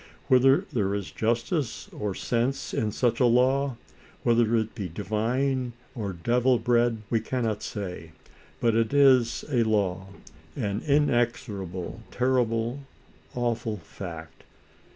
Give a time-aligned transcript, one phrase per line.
[0.29, 3.77] Whether there is justice or sense in such a law,
[4.23, 8.13] whether it be divine or devil bred, we cannot say,
[8.59, 10.07] but it is a law,
[10.55, 12.79] an inexorable, terrible,
[13.35, 14.43] awful fact.